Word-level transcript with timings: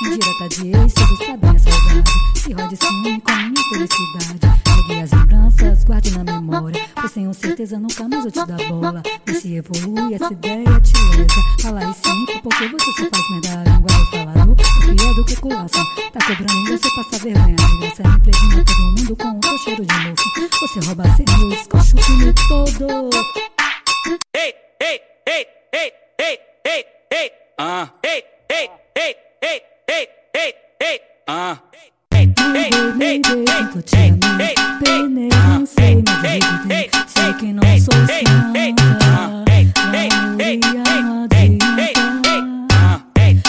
Indireta 0.00 0.48
de 0.48 0.68
ex, 0.68 0.94
todos 0.94 1.18
sabem 1.18 1.50
a 1.50 1.58
saudade. 1.58 2.10
Se 2.36 2.52
rode 2.52 2.76
sim 2.76 3.20
com 3.20 3.32
minha 3.32 3.62
felicidade. 3.70 4.62
Pegue 4.88 5.00
as 5.00 5.10
lembranças, 5.12 5.84
guarde 5.84 6.10
na 6.10 6.24
memória. 6.24 6.82
Pois 6.94 7.12
tenho 7.12 7.34
certeza 7.34 7.78
nunca 7.78 8.08
mais 8.08 8.24
eu 8.24 8.32
te 8.32 8.44
dar 8.46 8.56
bola. 8.68 9.02
Mas 9.26 9.36
se 9.38 9.54
evolui, 9.54 10.14
essa 10.14 10.32
ideia 10.32 10.80
te 10.80 10.92
lesa. 11.16 11.42
Fala 11.60 11.80
aí 11.80 11.94
sim, 11.94 12.40
porque 12.42 12.68
você 12.68 12.92
se 12.92 13.10
faz 13.10 13.30
merda. 13.30 13.70
Linguagem 13.70 14.06
falado, 14.10 14.52
o 14.52 14.96
pior 14.96 15.14
do 15.14 15.24
que 15.24 15.36
colação. 15.36 15.84
Tá 16.12 16.20
cobrando 16.26 16.52
em 16.52 16.76
você 16.76 16.90
passa 16.94 17.18
vergonha. 17.22 17.56
Você 17.80 18.02
impregna 18.02 18.64
todo 18.64 18.80
mundo 18.80 19.16
com 19.16 19.38
o 19.38 19.42
seu 19.44 19.58
cheiro 19.58 19.86
de 19.86 19.94
moço. 19.94 20.24
Você 20.60 20.80
rouba 20.80 21.04
sem 21.16 21.26
luz, 21.38 21.66
coxa 21.68 21.96
o 21.96 22.02
filme 22.02 22.32
todo. 22.48 23.10
Ei, 24.34 24.54
ei, 24.80 25.00
ei, 25.26 25.46
ei, 25.72 25.92
ei, 26.18 26.38
ei, 26.66 26.84
ei, 27.12 27.32
ah, 27.58 27.88
ei, 28.02 28.24
ei, 28.50 28.70
ei, 28.96 29.16
ei, 29.42 29.62
ei, 29.88 30.08
ei, 30.34 30.54
ei, 30.80 31.00
ah. 31.26 31.58
Tanto 33.46 33.82
te 33.82 33.96
amei. 33.96 34.54
Penei, 34.82 35.28
não 35.28 35.66
sei, 35.66 36.02
mas 36.06 36.22
revidei. 36.22 36.90
Sei 37.06 37.34
que 37.34 37.52
não 37.52 37.62
sou 37.78 37.94
santa. 38.06 38.42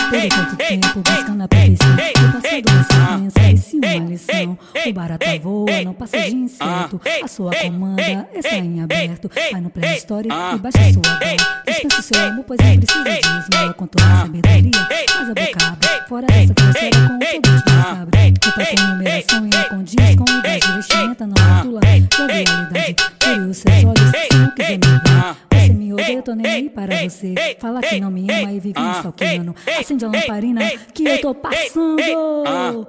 Perdi 0.09 0.29
tanto 0.29 0.55
tempo 0.55 1.01
buscando 1.01 1.43
a 1.43 1.47
perfeição. 1.47 1.93
O 1.93 2.31
passado 2.33 2.69
é 2.69 3.29
sentença, 3.29 3.49
ensina 3.49 3.87
uma 3.95 4.09
lição. 4.09 4.57
O 4.85 4.93
barata 4.93 5.39
voa, 5.39 5.81
não 5.83 5.93
passa 5.93 6.19
de 6.21 6.35
inseto. 6.35 7.01
A 7.23 7.27
sua 7.27 7.51
comanda 7.55 8.29
está 8.33 8.55
em 8.57 8.81
aberto. 8.81 9.29
Vai 9.51 9.61
no 9.61 9.69
Play 9.69 9.95
Store 9.97 10.27
e 10.27 10.57
baixa 10.59 10.93
sua 10.93 11.01
bola. 11.01 11.63
Dispensa 11.65 11.99
o 11.99 12.03
seu 12.03 12.25
amor, 12.25 12.45
pois 12.45 12.59
não 12.59 12.77
precisa 12.77 13.03
de 13.03 13.19
esmola. 13.19 13.73
Com 13.73 13.87
toda 13.87 14.05
a 14.05 14.21
sabedoria, 14.21 14.71
mas 15.15 15.29
a 15.29 15.33
boca 15.33 15.67
abre. 15.67 15.82
Fora 16.13 16.27
dessa 16.27 16.53
terceira 16.53 16.95
com 16.95 17.15
o 17.15 17.17
poder 17.17 17.41
de 17.41 17.71
sabe. 17.71 18.33
Culpa 18.43 18.65
com 18.69 18.87
numeração 18.87 19.47
e 19.47 19.49
não 19.49 19.63
condiz 19.63 20.15
com 20.15 20.23
idade. 20.37 20.75
Vestimenta 20.75 21.25
não 21.25 21.55
rotula 21.55 21.81
sua 22.13 22.27
realidade. 22.27 22.95
Tire 23.17 23.39
os 23.39 23.57
seus 23.57 23.83
olhos 23.83 24.11
se 24.11 24.37
não 24.37 24.51
quiser 24.51 24.77
me 24.77 24.77
ver. 24.77 25.67
Você 25.67 25.73
me 25.73 25.93
odeia, 25.93 26.13
eu 26.13 26.21
tô 26.21 26.35
nem 26.35 26.45
aí 26.45 26.69
para 26.69 27.09
você. 27.09 27.33
Fala 27.57 27.81
que 27.81 27.99
não 27.99 28.11
me 28.11 28.29
ama 28.29 28.51
e 28.51 28.59
vive 28.59 28.79
me 28.79 28.91
stalkeando. 28.91 29.55
Acende 29.79 30.05
a 30.05 30.07
lamparina 30.07 30.61
que 30.93 31.03
eu 31.03 31.19
tô 31.19 31.33
passando. 31.33 31.97
Hum, 32.45 32.85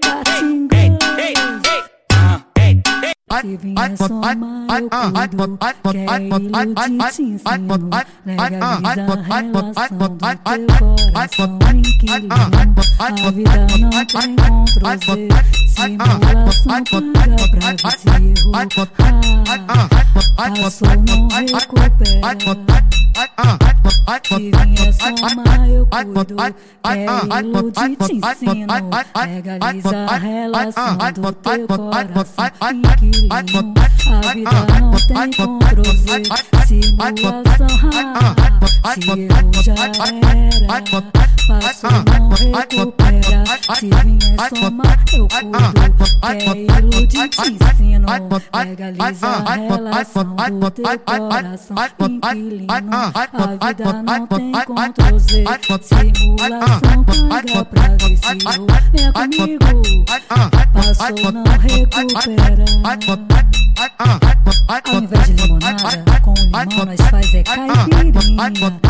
tá. 0.00 0.59
Se 3.40 3.56
vier 3.56 3.96
somar, 3.96 4.36
eu 4.36 4.90
cuido. 4.90 5.58
Quer 5.90 6.20
iludir, 6.20 6.74
te 7.10 7.22
ensino. 7.22 7.74
Legaliza 8.26 9.12
a 9.12 9.22
relação 9.22 9.96
do 9.96 10.08
teu 10.10 10.36
coração, 10.78 11.58
inquilino. 11.74 12.74
A 12.98 13.30
vida 13.30 13.66
não 13.78 13.90
tem. 14.06 14.36
Simulação 15.68 16.84
paga 16.84 17.36
pra 17.50 17.70
ver 17.70 17.94
se 17.98 18.08
errou. 18.08 18.54
Ah, 20.36 20.50
passou, 20.50 20.94
não 21.06 21.28
recupera. 21.28 22.28
Vier 24.30 24.92
somar, 24.92 25.68
eu 25.68 25.86
cuido. 25.86 26.36
Quer 26.82 27.44
iludir, 27.44 27.96
te 27.96 28.12
ensino. 28.14 28.66
Legaliza 29.26 29.98
a 30.06 30.16
relação 30.16 30.96
do 31.14 31.32
teu 31.32 31.66
coração, 31.66 32.50
inquilino. 32.72 33.74
A 34.10 34.32
vida 34.32 34.58
não 34.80 34.90
tem. 34.92 35.32
Simulação, 36.66 37.66
ah, 38.84 38.94
se 38.94 39.10
errou 39.10 39.52
já 39.62 39.74
era. 39.74 41.29
Passou, 41.58 41.90
não 41.90 42.28
recupera. 42.30 43.44
Se 43.74 43.88
vier 43.88 44.48
somar, 44.56 45.04
eu 45.12 45.26
cuido. 45.28 46.04
Quer 46.20 46.56
iludir, 46.56 47.28
te 47.28 47.40
ensino. 47.50 48.06
Legaliza 48.64 49.26
a 49.26 49.54
relação 49.54 50.36
do 50.60 50.70
teu 50.70 50.98
coração, 51.00 51.76
inquilino. 52.00 52.68
A 52.70 53.66
vida 53.66 54.02
não 54.02 54.26
tem 54.26 54.52
Ctrl 54.52 55.18
Z. 55.18 55.44
Simulação 55.82 57.04
paga 57.28 57.64
pra 57.64 57.88
ver 57.88 58.16
se. 58.16 58.38
Vem 58.92 59.12
comigo. 59.12 60.04
Passou, 60.72 61.32
não 61.32 61.44
recupera. 61.44 62.64
Ao 64.68 65.02
invés 65.02 65.26
de 65.26 65.32
limonada, 65.32 66.20
com 66.22 66.34
limão 66.34 66.84
nós 66.86 67.00
faz 67.10 67.34
é 67.34 67.42
caipirinha. 67.42 68.89